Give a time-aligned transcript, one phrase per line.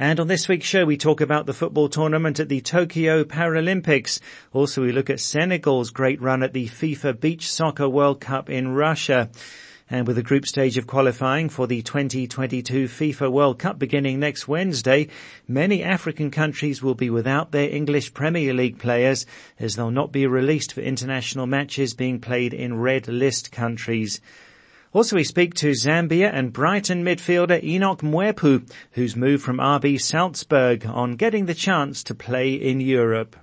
[0.00, 4.18] And on this week's show, we talk about the football tournament at the Tokyo Paralympics.
[4.50, 8.68] Also, we look at Senegal's great run at the FIFA Beach Soccer World Cup in
[8.68, 9.28] Russia.
[9.90, 14.48] And with the group stage of qualifying for the 2022 FIFA World Cup beginning next
[14.48, 15.08] Wednesday,
[15.46, 19.26] many African countries will be without their English Premier League players
[19.58, 24.22] as they'll not be released for international matches being played in red list countries.
[24.92, 30.84] Also we speak to Zambia and Brighton midfielder Enock Mwepu, who's moved from RB Salzburg
[30.84, 33.36] on getting the chance to play in Europe.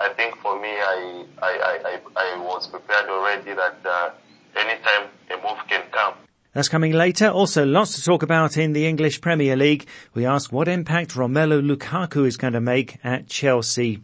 [0.00, 4.10] I think for me, I, I, I, I was prepared already that uh,
[4.56, 6.14] anytime a move can come.
[6.52, 7.28] That's coming later.
[7.28, 9.86] Also lots to talk about in the English Premier League.
[10.14, 14.02] We ask what impact Romelu Lukaku is going to make at Chelsea.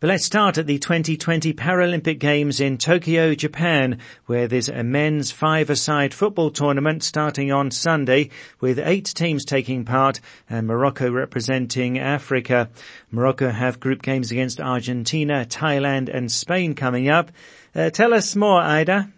[0.00, 5.30] But let's start at the 2020 Paralympic Games in Tokyo, Japan, where there's a men's
[5.30, 12.70] five-a-side football tournament starting on Sunday with eight teams taking part and Morocco representing Africa.
[13.10, 17.30] Morocco have group games against Argentina, Thailand and Spain coming up.
[17.74, 19.12] Uh, tell us more, Ida.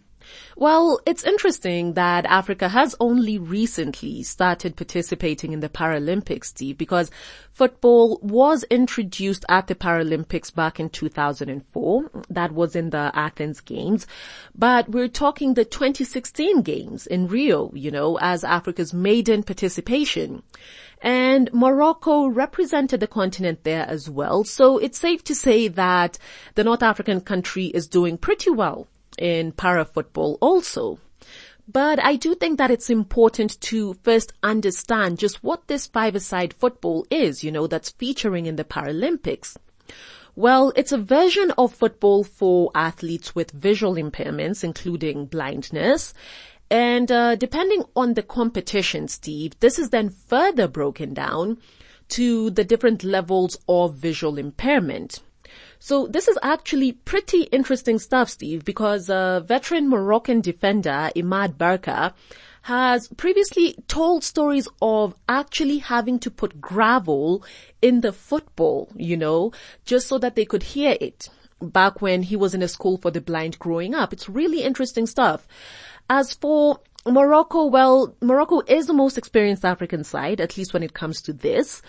[0.56, 7.10] Well, it's interesting that Africa has only recently started participating in the Paralympics, Steve, because
[7.52, 12.10] football was introduced at the Paralympics back in 2004.
[12.28, 14.06] That was in the Athens Games.
[14.54, 20.42] But we're talking the 2016 Games in Rio, you know, as Africa's maiden participation.
[21.00, 24.44] And Morocco represented the continent there as well.
[24.44, 26.18] So it's safe to say that
[26.56, 28.86] the North African country is doing pretty well
[29.22, 30.98] in para football also.
[31.68, 37.06] But I do think that it's important to first understand just what this five-a-side football
[37.08, 39.56] is, you know, that's featuring in the Paralympics.
[40.34, 46.14] Well, it's a version of football for athletes with visual impairments, including blindness.
[46.68, 51.58] And uh, depending on the competition, Steve, this is then further broken down
[52.08, 55.20] to the different levels of visual impairment.
[55.84, 62.14] So this is actually pretty interesting stuff, Steve, because a veteran Moroccan defender, Imad Barka,
[62.62, 67.44] has previously told stories of actually having to put gravel
[67.82, 69.50] in the football, you know,
[69.84, 71.28] just so that they could hear it
[71.60, 74.12] back when he was in a school for the blind growing up.
[74.12, 75.48] It's really interesting stuff.
[76.08, 80.94] As for Morocco, well, Morocco is the most experienced African side, at least when it
[80.94, 81.82] comes to this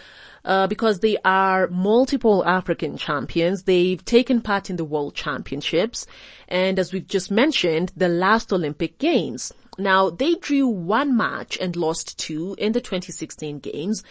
[0.46, 3.64] uh, because they are multiple African champions.
[3.64, 6.08] They've taken part in the World Championships
[6.48, 9.54] and as we've just mentioned, the last Olympic Games.
[9.78, 14.04] Now, they drew one match and lost two in the 2016 games.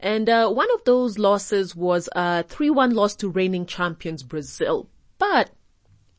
[0.00, 4.88] And uh, one of those losses was a 3-1 loss to reigning champions Brazil.
[5.18, 5.50] But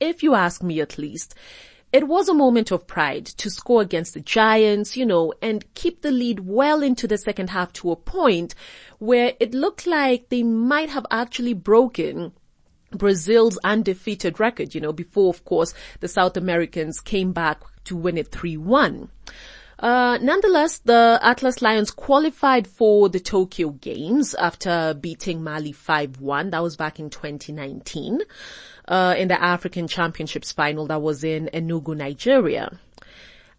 [0.01, 1.35] if you ask me at least,
[1.91, 6.01] it was a moment of pride to score against the Giants, you know, and keep
[6.01, 8.53] the lead well into the second half to a point
[9.00, 12.31] where it looked like they might have actually broken
[12.91, 18.17] Brazil's undefeated record, you know, before of course the South Americans came back to win
[18.17, 19.09] it 3-1.
[19.79, 26.51] Uh, nonetheless, the Atlas Lions qualified for the Tokyo Games after beating Mali 5-1.
[26.51, 28.19] That was back in 2019
[28.89, 32.78] uh, in the African Championships final that was in Enugu, Nigeria.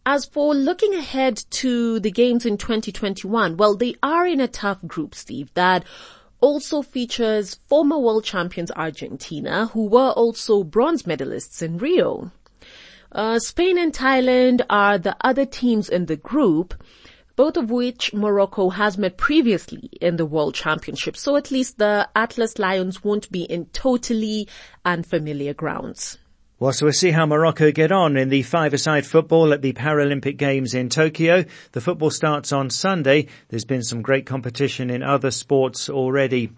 [0.04, 4.78] As for looking ahead to the games in 2021, well, they are in a tough
[4.86, 5.84] group, Steve, that
[6.40, 12.30] also features former world champions Argentina, who were also bronze medalists in Rio.
[13.12, 16.74] Uh, Spain and Thailand are the other teams in the group,
[17.34, 21.16] both of which Morocco has met previously in the World Championship.
[21.16, 24.46] So at least the Atlas Lions won't be in totally
[24.84, 26.18] unfamiliar grounds.
[26.60, 30.36] Well, so we'll see how Morocco get on in the five-a-side football at the Paralympic
[30.36, 31.46] Games in Tokyo.
[31.72, 33.28] The football starts on Sunday.
[33.48, 36.50] There's been some great competition in other sports already.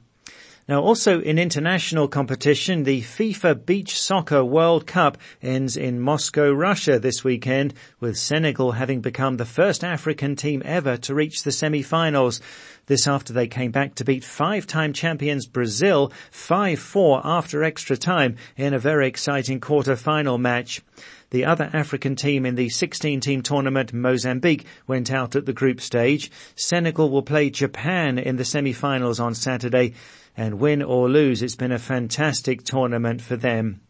[0.68, 7.00] Now also in international competition, the FIFA Beach Soccer World Cup ends in Moscow, Russia
[7.00, 12.40] this weekend, with Senegal having become the first African team ever to reach the semi-finals.
[12.86, 18.72] This after they came back to beat five-time champions Brazil 5-4 after extra time in
[18.72, 20.80] a very exciting quarter-final match.
[21.32, 26.30] The other African team in the 16-team tournament, Mozambique, went out at the group stage.
[26.56, 29.94] Senegal will play Japan in the semi-finals on Saturday
[30.36, 33.80] and win or lose, it's been a fantastic tournament for them.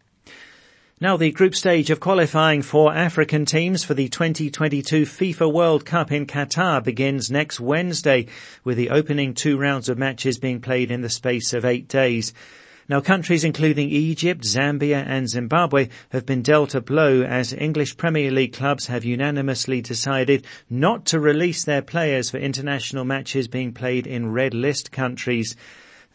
[1.00, 6.12] Now the group stage of qualifying for African teams for the 2022 FIFA World Cup
[6.12, 8.29] in Qatar begins next Wednesday
[8.62, 12.33] with the opening two rounds of matches being played in the space of eight days.
[12.93, 18.31] Now countries including Egypt, Zambia and Zimbabwe have been dealt a blow as English Premier
[18.31, 24.06] League clubs have unanimously decided not to release their players for international matches being played
[24.06, 25.56] in red list countries.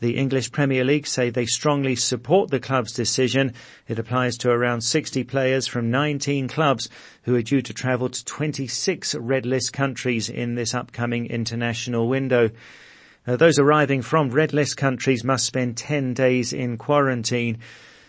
[0.01, 3.53] The English Premier League say they strongly support the club's decision.
[3.88, 6.89] It applies to around 60 players from 19 clubs
[7.23, 12.51] who are due to travel to 26 red list countries in this upcoming international window.
[13.27, 17.57] Uh, those arriving from red list countries must spend 10 days in quarantine.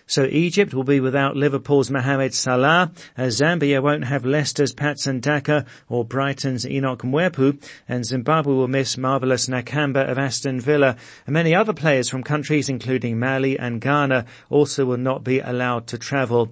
[0.07, 5.67] So Egypt will be without Liverpool's Mohamed Salah, as Zambia won't have Leicester's Patson Daka
[5.89, 10.97] or Brighton's Enock Mwepu, and Zimbabwe will miss Marvelous Nakamba of Aston Villa.
[11.27, 15.89] And many other players from countries including Mali and Ghana also will not be allowed
[15.89, 16.49] to travel.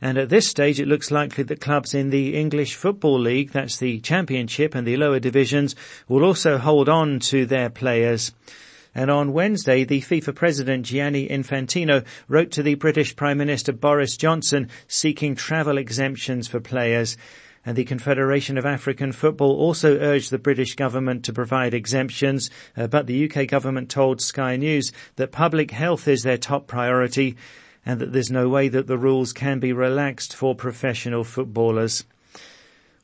[0.00, 3.78] And at this stage, it looks likely that clubs in the English Football League, that's
[3.78, 5.74] the Championship and the lower divisions,
[6.08, 8.32] will also hold on to their players.
[8.94, 14.16] And on Wednesday, the FIFA president Gianni Infantino wrote to the British Prime Minister Boris
[14.16, 17.16] Johnson seeking travel exemptions for players.
[17.66, 22.86] And the Confederation of African Football also urged the British government to provide exemptions, uh,
[22.86, 27.36] but the UK government told Sky News that public health is their top priority
[27.86, 32.04] and that there's no way that the rules can be relaxed for professional footballers.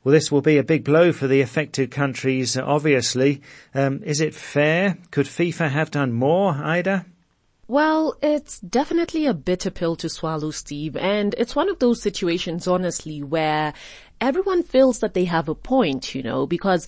[0.03, 3.41] Well, this will be a big blow for the affected countries, obviously.
[3.73, 4.97] Um, is it fair?
[5.11, 7.05] Could FIFA have done more, Ida?
[7.69, 12.67] Well, it's definitely a bitter pill to swallow, Steve, and it's one of those situations,
[12.67, 13.73] honestly, where
[14.19, 16.87] everyone feels that they have a point, you know, because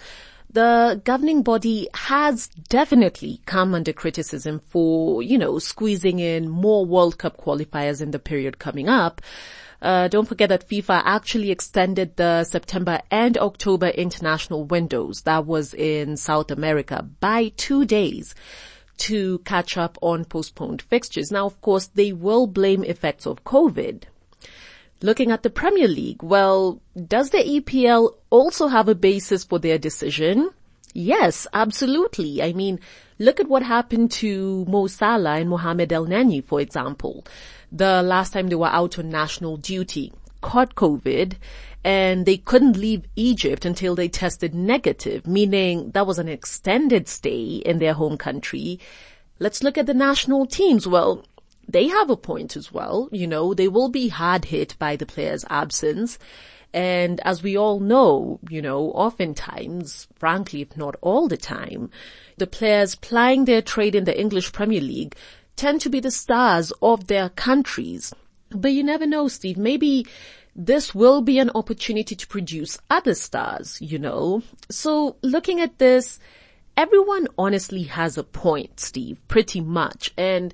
[0.55, 7.17] the governing body has definitely come under criticism for, you know, squeezing in more World
[7.17, 9.21] Cup qualifiers in the period coming up.
[9.81, 15.73] Uh, don't forget that FIFA actually extended the September and October international windows that was
[15.73, 18.33] in South America by two days
[18.97, 21.31] to catch up on postponed fixtures.
[21.31, 24.03] Now, of course, they will blame effects of COVID.
[25.05, 29.77] Looking at the Premier League, well, does the EPL also have a basis for their
[29.77, 30.49] decision?
[30.93, 32.41] Yes, absolutely.
[32.41, 32.79] I mean,
[33.19, 37.25] look at what happened to Mo Salah and Mohamed Elneny, for example
[37.75, 41.33] the last time they were out on national duty, caught COVID,
[41.83, 47.61] and they couldn't leave Egypt until they tested negative, meaning that was an extended stay
[47.65, 48.79] in their home country.
[49.39, 50.87] Let's look at the national teams.
[50.87, 51.25] Well,
[51.67, 53.09] they have a point as well.
[53.11, 56.17] You know, they will be hard hit by the player's absence.
[56.73, 61.89] And as we all know, you know, oftentimes, frankly, if not all the time,
[62.37, 65.15] the players plying their trade in the English Premier League
[65.55, 68.13] tend to be the stars of their countries.
[68.49, 69.57] But you never know, Steve.
[69.57, 70.05] Maybe
[70.55, 74.41] this will be an opportunity to produce other stars, you know?
[74.69, 76.19] So looking at this,
[76.77, 80.11] everyone honestly has a point, Steve, pretty much.
[80.17, 80.53] And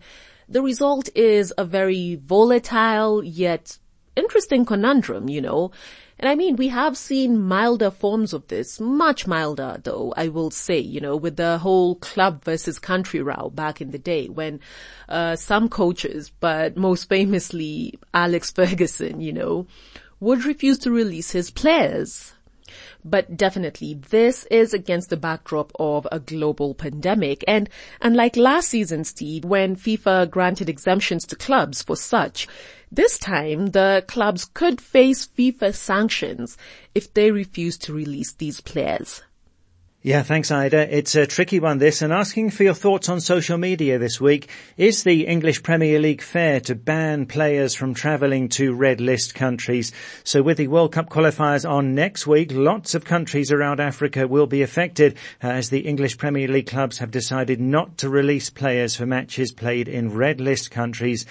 [0.51, 3.77] the result is a very volatile yet
[4.15, 5.71] interesting conundrum, you know?
[6.19, 10.51] And I mean, we have seen milder forms of this, much milder though, I will
[10.51, 14.59] say, you know, with the whole club versus country row back in the day when,
[15.09, 19.68] uh, some coaches, but most famously Alex Ferguson, you know,
[20.19, 22.33] would refuse to release his players.
[23.03, 27.43] But definitely this is against the backdrop of a global pandemic.
[27.47, 27.69] And
[28.01, 32.47] unlike last season, Steve, when FIFA granted exemptions to clubs for such,
[32.91, 36.57] this time, the clubs could face FIFA sanctions
[36.93, 39.21] if they refuse to release these players.
[40.03, 40.98] Yeah, thanks, Ida.
[40.98, 44.50] It's a tricky one, this, and asking for your thoughts on social media this week.
[44.75, 49.91] Is the English Premier League fair to ban players from travelling to red list countries?
[50.24, 54.48] So with the World Cup qualifiers on next week, lots of countries around Africa will
[54.48, 58.96] be affected uh, as the English Premier League clubs have decided not to release players
[58.96, 61.27] for matches played in red list countries.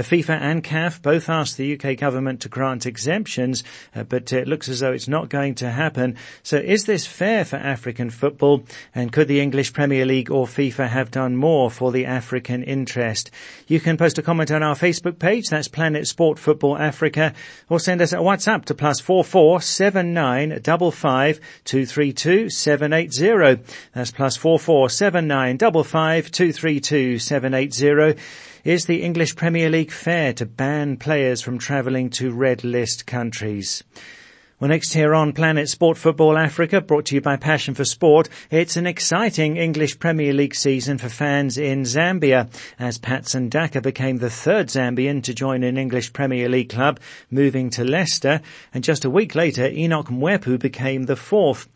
[0.00, 3.62] FIFA and CAF both asked the UK government to grant exemptions,
[3.94, 6.16] uh, but it looks as though it's not going to happen.
[6.42, 8.64] So is this fair for African football?
[8.94, 13.30] And could the English Premier League or FIFA have done more for the African interest?
[13.66, 15.44] You can post a comment on our Facebook page.
[15.48, 17.32] That's Planet Sport Football Africa
[17.68, 22.12] or send us a WhatsApp to plus four four seven nine double five two three
[22.12, 23.58] two seven eight zero.
[23.92, 28.14] That's plus four four seven nine double five two three two seven eight zero.
[28.64, 33.84] Is the English Premier League fair to ban players from travelling to red list countries?
[34.58, 38.30] Well, next here on Planet Sport Football Africa, brought to you by Passion for Sport,
[38.50, 44.16] it's an exciting English Premier League season for fans in Zambia, as Patson Daka became
[44.16, 48.40] the third Zambian to join an English Premier League club, moving to Leicester,
[48.72, 51.68] and just a week later, Enock Mwepu became the fourth.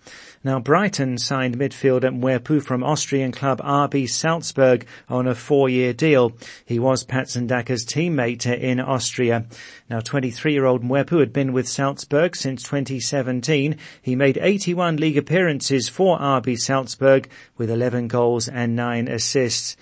[0.48, 6.32] Now Brighton signed midfielder Mwepu from Austrian club RB Salzburg on a four-year deal.
[6.64, 9.44] He was Patson Daka's teammate in Austria.
[9.90, 13.76] Now 23-year-old Mwepu had been with Salzburg since 2017.
[14.00, 17.28] He made 81 league appearances for RB Salzburg
[17.58, 19.76] with 11 goals and 9 assists.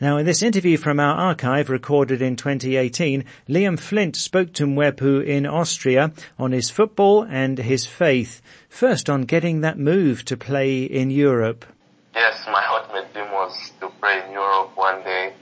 [0.00, 5.26] Now in this interview from our archive recorded in 2018, Liam Flint spoke to Mwepu
[5.26, 8.40] in Austria on his football and his faith.
[8.68, 11.66] First on getting that move to play in Europe.
[12.14, 15.32] Yes, my ultimate dream was to play in Europe one day.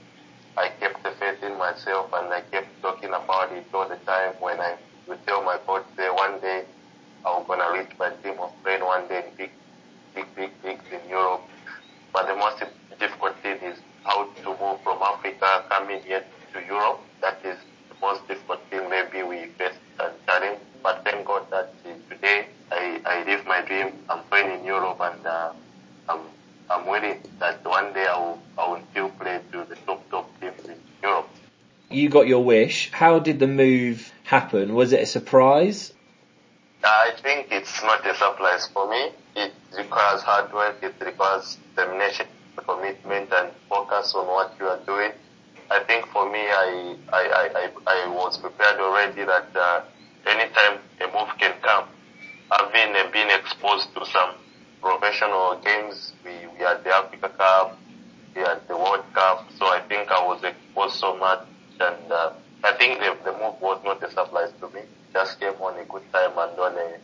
[0.57, 4.33] I kept the faith in myself and I kept talking about it all the time
[4.39, 6.65] when I would tell my coach there one day
[7.23, 9.51] I was gonna reach my dream of playing one day in big,
[10.15, 11.43] big, big leagues in Europe.
[12.11, 12.63] But the most
[12.97, 16.23] difficult thing is how to move from Africa coming here
[16.53, 17.01] to Europe.
[17.21, 17.57] That is
[17.89, 20.59] the most difficult thing maybe we face and challenge.
[20.81, 21.73] But thank God that
[22.09, 23.91] today I, I live my dream.
[24.09, 25.51] I'm playing in Europe and uh,
[26.07, 26.21] I'm,
[26.69, 30.39] I'm waiting that one day I will, I will still play to the top, top
[30.39, 31.29] teams in Europe.
[31.89, 32.89] You got your wish.
[32.91, 34.73] How did the move happen?
[34.73, 35.93] Was it a surprise?
[36.83, 39.09] I think it's not a surprise for me.
[39.35, 40.77] It requires hard work.
[40.81, 42.26] It requires determination
[42.63, 45.11] commitment and focus on what you are doing.
[45.69, 47.23] I think for me, I I,
[47.55, 49.81] I, I was prepared already that uh,
[50.25, 51.87] anytime a move can come.
[52.51, 54.35] Having uh, been exposed to some
[54.81, 57.77] professional games, we, we had the Africa Cup,
[58.35, 61.45] we had the World Cup, so I think I was exposed so much
[61.79, 62.33] and uh,
[62.63, 64.81] I think the, the move was not a surprise to me.
[65.13, 66.97] Just came on a good time and on a,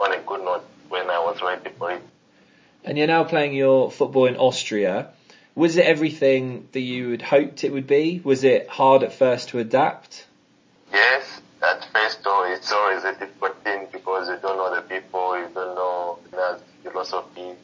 [0.02, 2.02] on a good note when I was ready for it
[2.84, 5.10] and you're now playing your football in Austria.
[5.54, 8.20] Was it everything that you had hoped it would be?
[8.22, 10.26] Was it hard at first to adapt?
[10.92, 15.36] Yes, at first though, it's always a difficult thing because you don't know the people,
[15.38, 17.56] you don't know the philosophy, you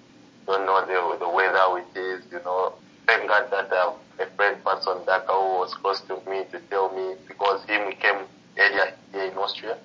[0.47, 2.75] don't know the, the weather is you know.
[3.06, 3.71] Thank God that
[4.18, 8.25] a friend person that was close to me to tell me because he came
[8.59, 9.76] earlier here in Austria.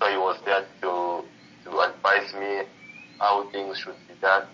[0.00, 1.24] So he was there to,
[1.64, 2.62] to advise me
[3.20, 4.44] how things should be done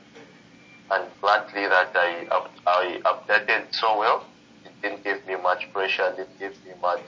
[1.24, 2.28] gladly that I,
[2.66, 4.26] I updated so well.
[4.66, 7.00] It didn't give me much pressure, it didn't give me much,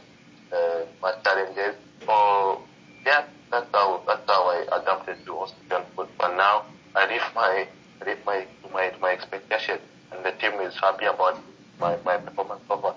[0.51, 1.75] uh, much challenges.
[2.07, 2.63] So,
[3.05, 6.35] yeah, that's how, that's how I adapted to Australian football.
[6.35, 7.69] Now, I live my,
[8.01, 9.79] I live my, my, my expectation
[10.13, 11.39] and the team is happy about
[11.79, 12.95] my, my performance so far.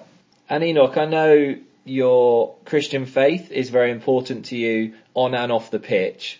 [0.47, 5.69] And Enock, I know your Christian faith is very important to you on and off
[5.69, 6.39] the pitch.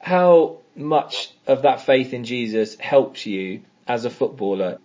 [0.00, 4.78] How much of that faith in Jesus helps you as a footballer?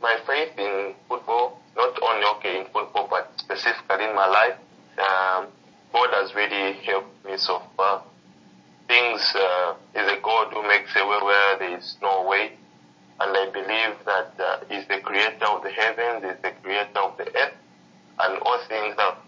[0.00, 4.58] My faith in football, not only okay in football, but specifically in my life,
[4.98, 5.46] um,
[5.92, 8.02] God has really helped me so far.
[8.86, 12.52] Things uh, is a God who makes a way where there is no way,
[13.20, 17.16] and I believe that uh, He's the Creator of the heavens, He's the Creator of
[17.18, 17.54] the earth,
[18.20, 19.18] and all things that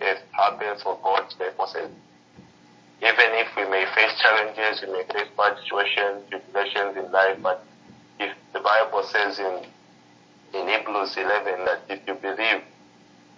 [0.00, 1.90] earth happens for God's purposes
[3.02, 7.64] even if we may face challenges, we may face bad situations, tribulations in life, but
[8.18, 9.64] if the Bible says in
[10.52, 12.62] in Hebrews 11 that if you believe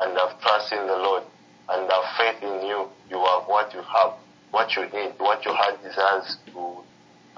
[0.01, 1.23] and have trust in the Lord
[1.69, 4.15] and have faith in you, you have what you have,
[4.51, 6.83] what you need, what your heart desires to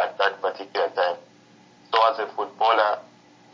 [0.01, 1.17] at that particular time.
[1.93, 2.99] So as a footballer,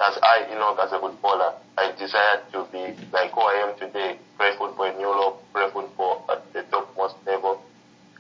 [0.01, 3.79] as I, you know, as a footballer, I desire to be like who I am
[3.79, 7.63] today, play football in Europe, play football at the topmost level,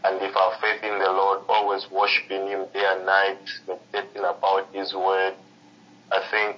[0.04, 3.38] and if our faith in the Lord, always worshiping Him day and night,
[3.69, 5.35] meditating about His Word,
[6.11, 6.57] I think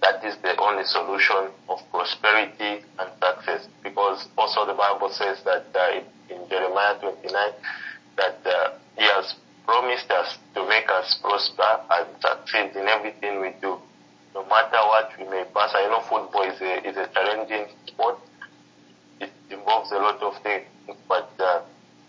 [0.00, 3.68] that is the only solution of prosperity and success.
[3.82, 6.00] Because also the Bible says that uh,
[6.34, 7.32] in Jeremiah 29
[8.16, 9.34] that uh, He has
[9.66, 13.78] promised us to make us prosper and succeed in everything we do.
[14.34, 18.16] No matter what we may pass, I know football is a, is a challenging sport.
[19.20, 20.64] It involves a lot of things,
[21.06, 21.60] but uh,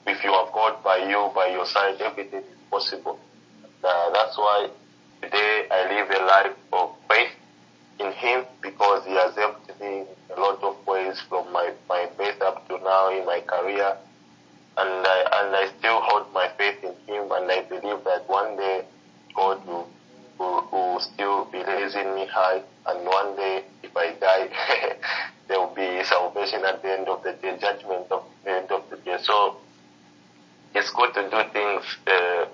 [0.05, 3.19] if you have God by you, by your side, everything is possible.
[3.83, 4.69] Uh, that's why
[5.21, 7.31] today I live a life of faith
[7.99, 10.03] in Him because He has helped me
[10.35, 13.97] a lot of ways from my, my birth up to now in my career.
[14.75, 18.57] And I, and I still hold my faith in Him and I believe that one
[18.57, 18.83] day
[19.35, 19.87] God will,
[20.39, 24.49] will, will still be raising me high and one day if I die,
[25.47, 28.89] there will be salvation at the end of the day, judgment of the end of
[28.89, 29.17] the day.
[29.21, 29.57] So
[30.83, 32.45] it's good to do things uh,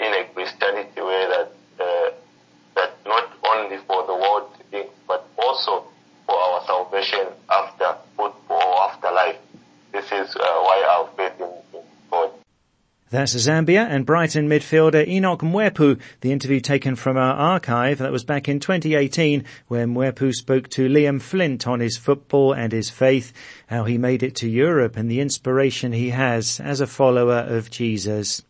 [0.00, 2.10] in a Christianity way that uh,
[2.76, 5.84] that not only for the world things, but also
[6.24, 9.36] for our salvation after football after life.
[9.92, 12.30] This is uh, why our faith in, in God.
[13.14, 18.24] That's Zambia and Brighton midfielder Enock Mwepu, the interview taken from our archive that was
[18.24, 23.32] back in 2018 where Mwepu spoke to Liam Flint on his football and his faith,
[23.68, 27.70] how he made it to Europe and the inspiration he has as a follower of
[27.70, 28.42] Jesus.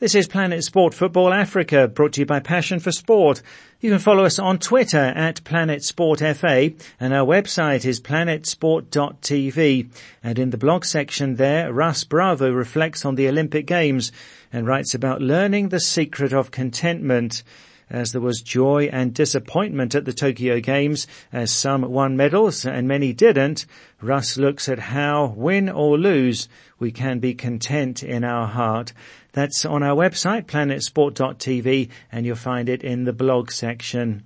[0.00, 3.42] This is Planet Sport Football Africa, brought to you by Passion for Sport.
[3.80, 9.90] You can follow us on Twitter at Planet Sport FA, and our website is planetsport.tv.
[10.22, 14.12] And in the blog section there, Russ Bravo reflects on the Olympic Games
[14.52, 17.42] and writes about learning the secret of contentment
[17.90, 22.86] as there was joy and disappointment at the Tokyo Games as some won medals and
[22.88, 23.66] many didn't.
[24.00, 28.92] Russ looks at how, win or lose, we can be content in our heart.
[29.32, 34.24] That's on our website, planetsport.tv, and you'll find it in the blog section.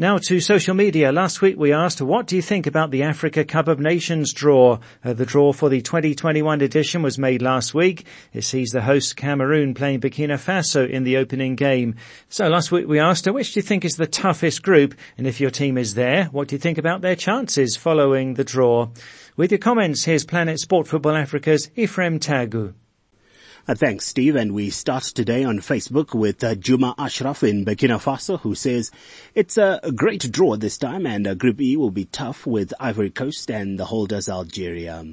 [0.00, 1.12] Now to social media.
[1.12, 4.78] Last week we asked, what do you think about the Africa Cup of Nations draw?
[5.04, 8.06] Uh, the draw for the 2021 edition was made last week.
[8.32, 11.96] It sees the host Cameroon playing Burkina Faso in the opening game.
[12.30, 14.94] So last week we asked, which do you think is the toughest group?
[15.18, 18.44] And if your team is there, what do you think about their chances following the
[18.44, 18.88] draw?
[19.36, 22.72] With your comments, here's Planet Sport Football Africa's Ephraim Tagu.
[23.68, 24.36] Uh, thanks, Steve.
[24.36, 28.90] And we start today on Facebook with uh, Juma Ashraf in Burkina Faso, who says
[29.34, 33.10] it's a great draw this time, and uh, Group E will be tough with Ivory
[33.10, 35.04] Coast and the holders Algeria.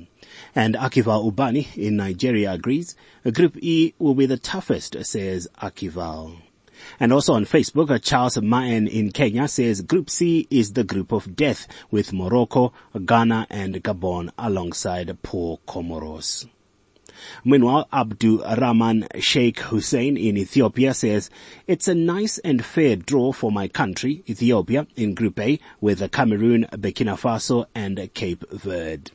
[0.55, 2.95] And Akival Ubani in Nigeria agrees.
[3.33, 6.37] Group E will be the toughest, says Akival.
[6.99, 11.11] And also on Facebook, uh, Charles Maen in Kenya says Group C is the group
[11.11, 12.71] of death with Morocco,
[13.05, 16.47] Ghana and Gabon alongside poor Comoros.
[17.43, 21.29] Meanwhile, Abdu Rahman Sheikh Hussein in Ethiopia says,
[21.67, 26.67] it's a nice and fair draw for my country, Ethiopia, in Group A with Cameroon,
[26.71, 29.11] Burkina Faso and Cape Verde.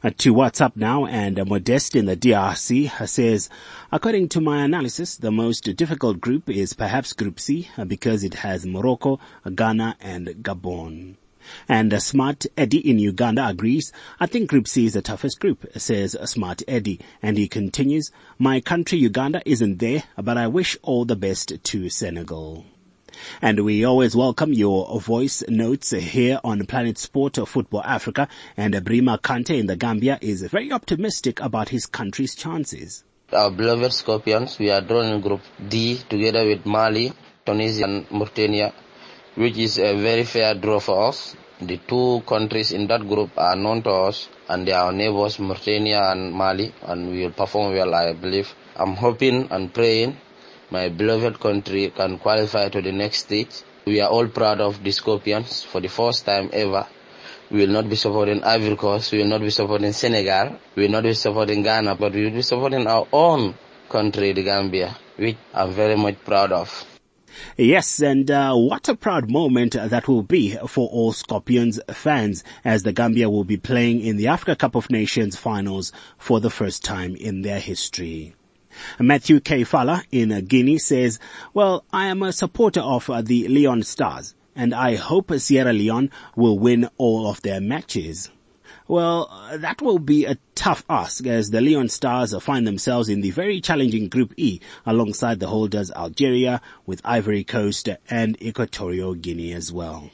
[0.00, 3.48] Uh, to WhatsApp now and Modest in the DRC says,
[3.90, 8.34] according to my analysis, the most difficult group is perhaps Group C uh, because it
[8.34, 9.18] has Morocco,
[9.52, 11.16] Ghana and Gabon.
[11.68, 13.92] And Smart Eddie in Uganda agrees.
[14.20, 17.00] I think Group C is the toughest group, says Smart Eddie.
[17.22, 21.88] And he continues, my country Uganda isn't there, but I wish all the best to
[21.90, 22.64] Senegal.
[23.42, 28.28] And we always welcome your voice notes here on Planet Sport of Football Africa.
[28.56, 33.04] And Brima Kante in the Gambia is very optimistic about his country's chances.
[33.32, 37.12] Our beloved Scorpions, we are drawn in Group D together with Mali,
[37.44, 38.72] Tunisia and Mauritania
[39.38, 41.36] which is a very fair draw for us.
[41.60, 45.38] The two countries in that group are known to us and they are our neighbors
[45.38, 48.52] Mauritania and Mali and we will perform well I believe.
[48.74, 50.16] I'm hoping and praying
[50.70, 53.62] my beloved country can qualify to the next stage.
[53.86, 56.86] We are all proud of the Scorpions for the first time ever.
[57.50, 60.90] We will not be supporting Ivory Coast, we will not be supporting Senegal, we will
[60.90, 63.54] not be supporting Ghana, but we will be supporting our own
[63.88, 66.97] country, the Gambia, which I'm very much proud of.
[67.56, 72.82] Yes, and uh, what a proud moment that will be for all Scorpions fans as
[72.82, 76.84] the Gambia will be playing in the Africa Cup of Nations finals for the first
[76.84, 78.34] time in their history.
[79.00, 79.64] Matthew K.
[79.64, 81.18] Fala in Guinea says,
[81.54, 86.58] well, I am a supporter of the Leone Stars and I hope Sierra Leone will
[86.58, 88.30] win all of their matches.
[88.86, 93.20] Well, uh, that will be a tough ask as the Leone Stars find themselves in
[93.20, 99.52] the very challenging Group E alongside the holders Algeria with Ivory Coast and Equatorial Guinea
[99.52, 100.10] as well.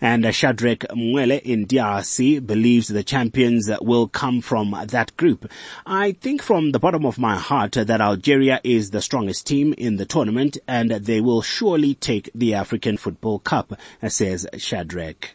[0.00, 5.50] And uh, Shadrach Mwele in DRC believes the champions will come from that group.
[5.86, 9.96] I think from the bottom of my heart that Algeria is the strongest team in
[9.96, 13.74] the tournament and they will surely take the African Football Cup,
[14.08, 15.34] says Shadrach.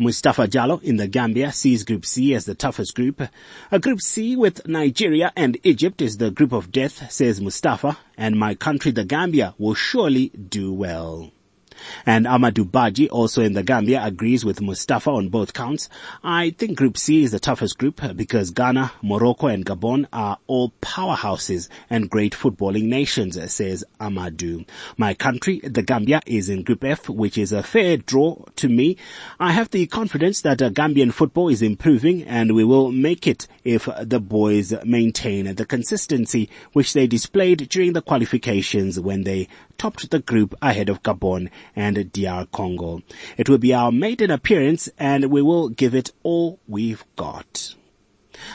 [0.00, 3.20] Mustafa Jallo in the Gambia sees Group C as the toughest group.
[3.72, 8.38] A Group C with Nigeria and Egypt is the group of death, says Mustafa, and
[8.38, 11.32] my country, the Gambia, will surely do well.
[12.06, 15.88] And Amadou Baji, also in the Gambia, agrees with Mustafa on both counts.
[16.22, 20.72] I think Group C is the toughest group because Ghana, Morocco and Gabon are all
[20.82, 24.66] powerhouses and great footballing nations, says Amadou.
[24.96, 28.96] My country, the Gambia, is in Group F, which is a fair draw to me.
[29.38, 33.46] I have the confidence that uh, Gambian football is improving and we will make it
[33.64, 40.10] if the boys maintain the consistency which they displayed during the qualifications when they topped
[40.10, 43.02] the group ahead of Gabon and DR Congo.
[43.36, 47.74] It will be our maiden appearance and we will give it all we've got.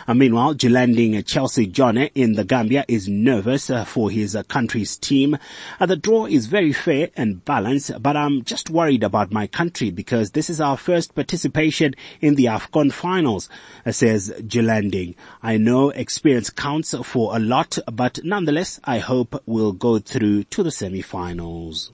[0.08, 5.38] Meanwhile, landing Chelsea Jone in the Gambia is nervous uh, for his uh, country's team.
[5.80, 9.92] Uh, the draw is very fair and balanced, but I'm just worried about my country
[9.92, 13.50] because this is our first participation in the AFCON finals,
[13.90, 15.16] says Jilanding.
[15.42, 20.64] I know experience counts for a lot, but nonetheless, I hope we'll go through to
[20.64, 21.92] the semi-finals.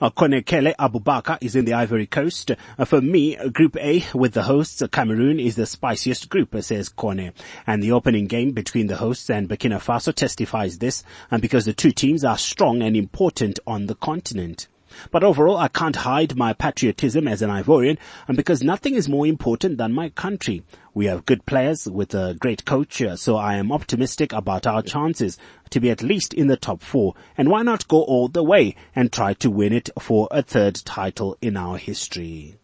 [0.00, 2.52] Uh, Konekele Abubakar is in the Ivory Coast.
[2.78, 6.88] Uh, for me, Group A with the hosts, Cameroon is the spiciest group, uh, says
[6.88, 7.32] Kone.
[7.66, 11.74] And the opening game between the hosts and Burkina Faso testifies this, and because the
[11.74, 14.68] two teams are strong and important on the continent.
[15.10, 19.26] But overall, I can't hide my patriotism as an Ivorian, and because nothing is more
[19.26, 20.62] important than my country.
[20.98, 24.82] We have good players with a great coach, uh, so I am optimistic about our
[24.82, 25.38] chances
[25.70, 27.14] to be at least in the top four.
[27.36, 30.74] And why not go all the way and try to win it for a third
[30.84, 32.56] title in our history?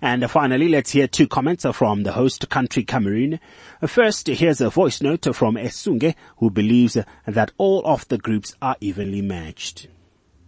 [0.00, 3.38] And finally, let's hear two comments from the host country Cameroon.
[3.86, 8.76] First, here's a voice note from Esunge, who believes that all of the groups are
[8.80, 9.88] evenly matched.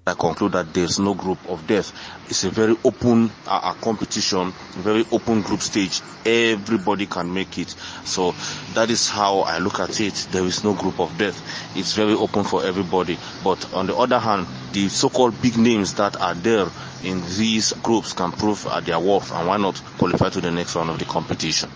[0.07, 1.91] I conclude that there's no group of death.
[2.29, 6.03] It's a very open uh, uh, competition, very open group stage.
[6.27, 7.71] Everybody can make it.
[8.05, 8.35] So
[8.75, 10.29] that is how I look at it.
[10.31, 11.41] There is no group of death.
[11.75, 13.19] It's very open for everybody.
[13.43, 16.67] But on the other hand, the so-called big names that are there
[17.03, 20.77] in these groups can prove uh, their worth and why not qualify to the next
[20.77, 21.71] round of the competition.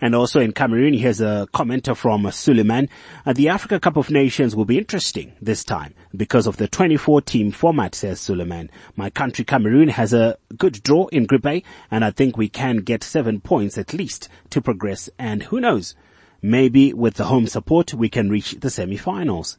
[0.00, 2.88] And also in Cameroon, here's a commenter from Suleiman.
[3.24, 7.22] Uh, the Africa Cup of Nations will be interesting this time because of the 24
[7.22, 8.70] team format, says Suleiman.
[8.96, 12.78] My country Cameroon has a good draw in Group A and I think we can
[12.78, 15.94] get seven points at least to progress and who knows,
[16.40, 19.58] maybe with the home support we can reach the semi-finals.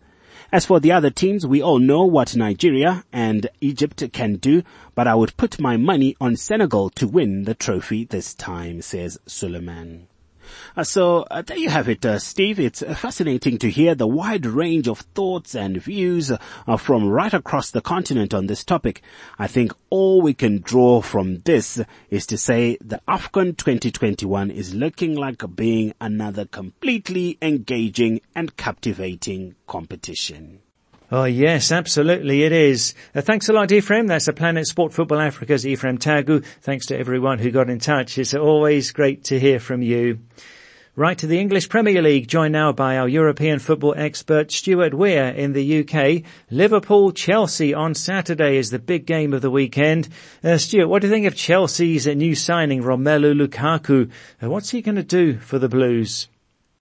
[0.51, 4.61] As for the other teams, we all know what Nigeria and Egypt can do,
[4.93, 9.19] but I would put my money on Senegal to win the trophy this time, says
[9.25, 10.07] Suleiman.
[10.75, 12.59] Uh, so uh, there you have it, uh, Steve.
[12.59, 16.31] It's fascinating to hear the wide range of thoughts and views
[16.79, 19.01] from right across the continent on this topic.
[19.37, 24.73] I think all we can draw from this is to say the AFCON 2021 is
[24.73, 30.62] looking like being another completely engaging and captivating competition.
[31.15, 32.95] Oh yes, absolutely it is.
[33.13, 34.07] Uh, thanks a lot Ephraim.
[34.07, 36.43] That's a Planet Sport Football Africa's Ephraim Tagu.
[36.61, 38.17] Thanks to everyone who got in touch.
[38.17, 40.21] It's always great to hear from you.
[40.95, 45.27] Right to the English Premier League, joined now by our European football expert Stuart Weir
[45.27, 46.23] in the UK.
[46.49, 50.09] Liverpool-Chelsea on Saturday is the big game of the weekend.
[50.43, 54.09] Uh, Stuart, what do you think of Chelsea's new signing, Romelu Lukaku?
[54.41, 56.27] Uh, what's he going to do for the Blues?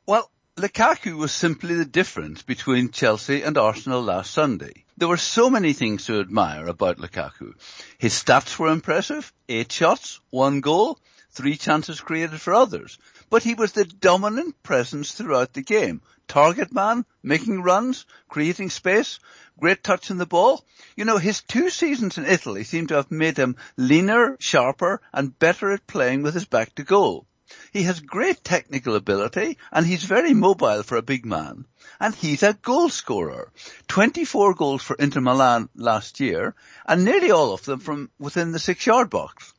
[0.06, 4.84] Well, Lukaku was simply the difference between Chelsea and Arsenal last Sunday.
[4.98, 7.54] There were so many things to admire about Lukaku.
[7.96, 9.32] His stats were impressive.
[9.48, 10.98] Eight shots, one goal,
[11.30, 12.98] three chances created for others.
[13.30, 16.02] But he was the dominant presence throughout the game.
[16.28, 19.20] Target man, making runs, creating space,
[19.58, 20.66] great touch in the ball.
[20.96, 25.38] You know, his two seasons in Italy seem to have made him leaner, sharper and
[25.38, 27.26] better at playing with his back to goal.
[27.72, 31.66] He has great technical ability and he's very mobile for a big man.
[32.00, 33.50] And he's a goal scorer.
[33.88, 36.54] 24 goals for Inter Milan last year
[36.86, 39.52] and nearly all of them from within the six yard box.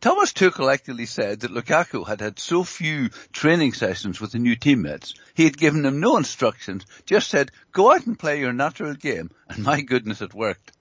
[0.00, 4.54] Thomas Tuchel actually said that Lukaku had had so few training sessions with the new
[4.54, 5.14] teammates.
[5.34, 9.30] He had given them no instructions, just said, go out and play your natural game.
[9.48, 10.72] And my goodness, it worked.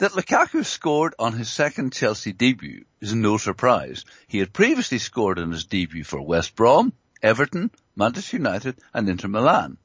[0.00, 4.06] That Lukaku scored on his second Chelsea debut is no surprise.
[4.26, 9.28] He had previously scored on his debut for West Brom, Everton, Manchester United and Inter
[9.28, 9.76] Milan.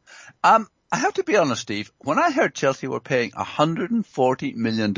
[0.41, 4.93] Um, I have to be honest, Steve, when I heard Chelsea were paying $140 million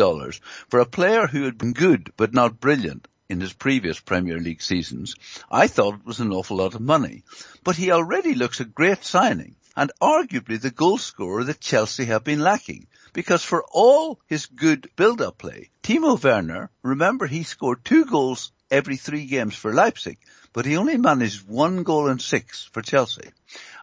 [0.70, 4.62] for a player who had been good but not brilliant in his previous Premier League
[4.62, 5.16] seasons,
[5.50, 7.24] I thought it was an awful lot of money.
[7.64, 12.24] But he already looks a great signing and arguably the goal scorer that Chelsea have
[12.24, 12.88] been lacking.
[13.14, 18.98] Because for all his good build-up play, Timo Werner, remember he scored two goals every
[18.98, 20.18] three games for Leipzig,
[20.52, 23.30] but he only managed one goal in six for Chelsea.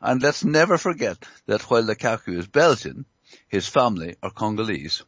[0.03, 3.07] And let's never forget that while Lukaku is Belgian,
[3.47, 5.05] his family are Congolese.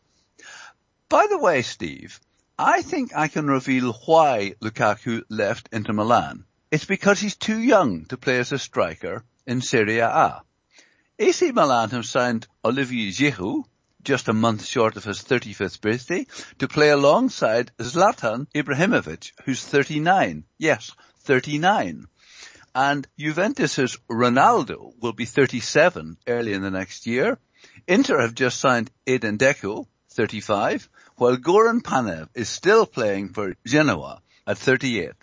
[1.08, 2.20] By the way, Steve,
[2.56, 6.44] I think I can reveal why Lukaku left Inter Milan.
[6.70, 10.42] It's because he's too young to play as a striker in Serie A.
[11.18, 13.64] AC Milan have signed Olivier Giroud,
[14.02, 16.26] just a month short of his 35th birthday,
[16.58, 20.44] to play alongside Zlatan Ibrahimovic, who's 39.
[20.58, 22.04] Yes, 39.
[22.74, 27.38] And Juventus's Ronaldo will be 37 early in the next year.
[27.88, 34.20] Inter have just signed Edin Dzeko, 35, while Goran Pandev is still playing for Genoa
[34.46, 35.14] at 38.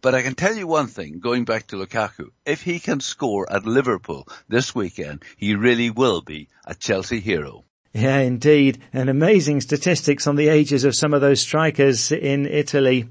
[0.00, 3.50] But I can tell you one thing, going back to Lukaku, if he can score
[3.52, 7.64] at Liverpool this weekend, he really will be a Chelsea hero.
[7.92, 8.78] Yeah, indeed.
[8.92, 13.08] And amazing statistics on the ages of some of those strikers in Italy.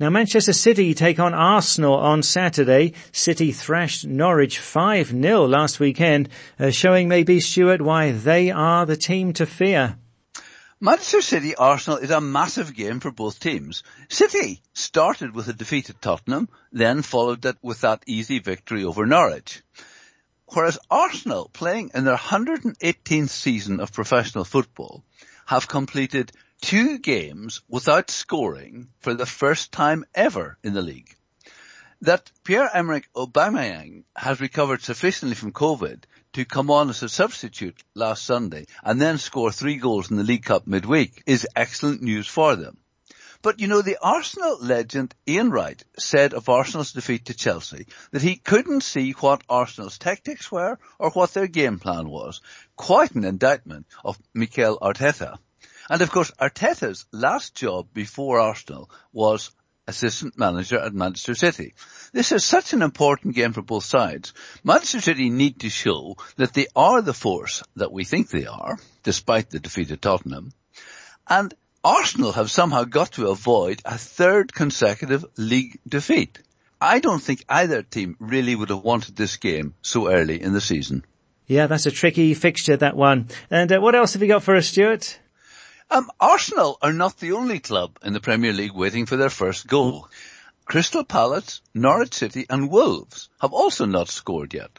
[0.00, 2.94] Now Manchester City take on Arsenal on Saturday.
[3.12, 9.32] City thrashed Norwich 5-0 last weekend, uh, showing maybe Stuart why they are the team
[9.34, 9.98] to fear.
[10.80, 13.84] Manchester City Arsenal is a massive game for both teams.
[14.08, 19.06] City started with a defeat at Tottenham, then followed that with that easy victory over
[19.06, 19.62] Norwich.
[20.46, 25.04] Whereas Arsenal, playing in their 118th season of professional football,
[25.46, 31.14] have completed two games without scoring for the first time ever in the league.
[32.00, 36.02] That Pierre-Emerick Aubameyang has recovered sufficiently from COVID
[36.34, 40.24] to come on as a substitute last Sunday and then score three goals in the
[40.24, 42.76] League Cup midweek is excellent news for them.
[43.40, 48.22] But you know, the Arsenal legend Ian Wright said of Arsenal's defeat to Chelsea that
[48.22, 52.40] he couldn't see what Arsenal's tactics were or what their game plan was.
[52.74, 55.38] Quite an indictment of Mikel Arteta.
[55.90, 59.50] And of course, Arteta's last job before Arsenal was
[59.86, 61.74] assistant manager at Manchester City.
[62.12, 64.32] This is such an important game for both sides.
[64.62, 68.78] Manchester City need to show that they are the force that we think they are,
[69.02, 70.52] despite the defeat at Tottenham.
[71.28, 76.40] And Arsenal have somehow got to avoid a third consecutive league defeat.
[76.80, 80.60] I don't think either team really would have wanted this game so early in the
[80.60, 81.04] season.
[81.46, 83.28] Yeah, that's a tricky fixture, that one.
[83.50, 85.18] And uh, what else have you got for us, Stuart?
[85.90, 89.66] Um, Arsenal are not the only club in the Premier League waiting for their first
[89.66, 90.08] goal.
[90.64, 94.70] Crystal Palace, Norwich City and Wolves have also not scored yet.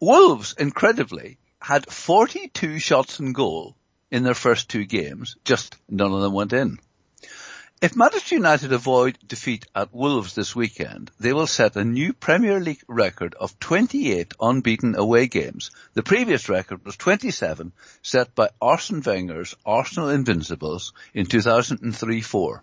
[0.00, 3.76] Wolves, incredibly, had 42 shots on goal
[4.10, 6.78] in their first two games, just none of them went in.
[7.82, 12.58] If Manchester United avoid defeat at Wolves this weekend, they will set a new Premier
[12.58, 15.70] League record of 28 unbeaten away games.
[15.92, 22.60] The previous record was 27, set by Arsene Wenger's Arsenal Invincibles in 2003-4.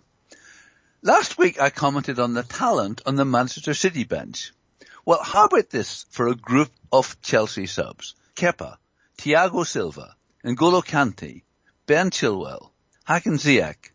[1.02, 4.52] Last week I commented on the talent on the Manchester City bench.
[5.04, 8.16] Well, how about this for a group of Chelsea subs?
[8.34, 8.78] Kepa,
[9.18, 11.42] Thiago Silva, N'Golo Kante,
[11.86, 12.70] Ben Chilwell,
[13.04, 13.90] Hakim Ziyech,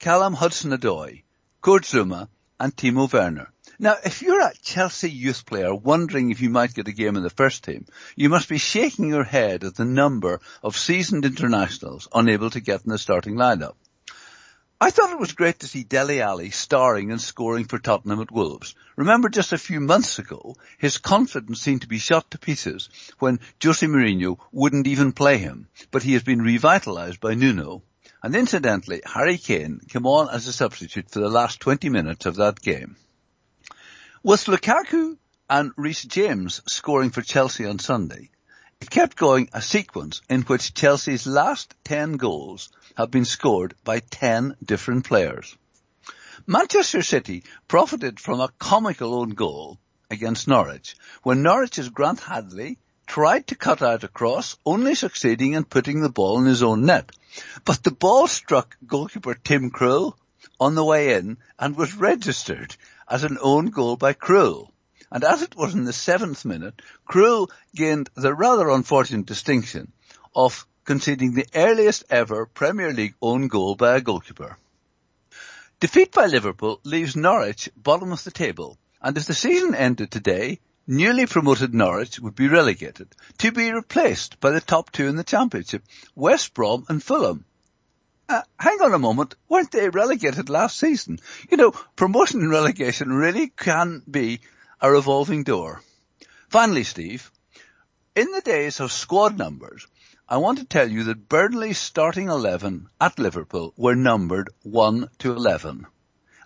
[0.00, 1.24] Callum Hudson-Odoi,
[1.60, 3.52] Kurt Zouma and Timo Werner.
[3.78, 7.22] Now, if you're a Chelsea youth player wondering if you might get a game in
[7.22, 7.84] the first team,
[8.16, 12.82] you must be shaking your head at the number of seasoned internationals unable to get
[12.82, 13.74] in the starting lineup.
[14.80, 18.30] I thought it was great to see Dele Alli starring and scoring for Tottenham at
[18.30, 18.74] Wolves.
[18.96, 23.38] Remember just a few months ago, his confidence seemed to be shot to pieces when
[23.62, 27.82] Jose Mourinho wouldn't even play him, but he has been revitalised by Nuno.
[28.22, 32.36] And incidentally, Harry Kane came on as a substitute for the last 20 minutes of
[32.36, 32.96] that game.
[34.22, 35.16] With Lukaku
[35.48, 38.30] and Reece James scoring for Chelsea on Sunday,
[38.80, 44.00] it kept going a sequence in which Chelsea's last 10 goals have been scored by
[44.00, 45.56] 10 different players.
[46.46, 49.78] Manchester City profited from a comical own goal
[50.10, 52.78] against Norwich when Norwich's Grant Hanley
[53.10, 56.86] tried to cut out a cross, only succeeding in putting the ball in his own
[56.86, 57.10] net.
[57.64, 60.14] But the ball struck goalkeeper Tim Krul
[60.58, 62.76] on the way in and was registered
[63.08, 64.70] as an own goal by Krul
[65.12, 69.92] and as it was in the seventh minute, Krul gained the rather unfortunate distinction
[70.36, 74.56] of conceding the earliest ever Premier League own goal by a goalkeeper.
[75.80, 80.60] Defeat by Liverpool leaves Norwich bottom of the table, and if the season ended today,
[80.90, 85.22] newly promoted Norwich would be relegated, to be replaced by the top two in the
[85.22, 85.84] championship,
[86.16, 87.44] West Brom and Fulham.
[88.28, 91.20] Uh, hang on a moment, weren't they relegated last season?
[91.48, 94.40] You know, promotion and relegation really can be
[94.80, 95.80] a revolving door.
[96.48, 97.30] Finally, Steve,
[98.16, 99.86] in the days of squad numbers,
[100.28, 105.32] I want to tell you that Burnley's starting 11 at Liverpool were numbered 1 to
[105.32, 105.86] 11.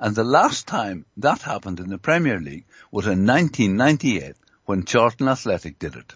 [0.05, 4.35] And the last time that happened in the Premier League was in 1998
[4.67, 6.13] when Charlton Athletic did it.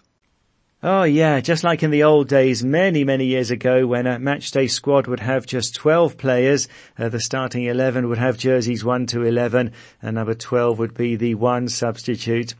[0.83, 4.69] Oh yeah, just like in the old days, many, many years ago when a matchday
[4.69, 6.67] squad would have just 12 players,
[6.99, 9.71] uh, the starting 11 would have jerseys 1 to 11,
[10.03, 12.53] and number 12 would be the one substitute.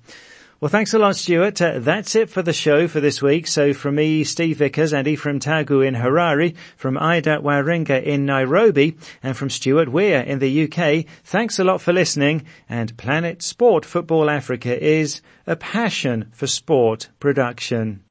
[0.61, 1.61] Well, thanks a lot, Stuart.
[1.61, 3.47] Uh, that's it for the show for this week.
[3.47, 8.97] So from me, Steve Vickers, and Ephraim Tagu in Harare, from Ida Waringa in Nairobi,
[9.23, 12.45] and from Stuart Weir in the UK, thanks a lot for listening.
[12.67, 18.03] And Planet Sport Football Africa is a passion for sport production.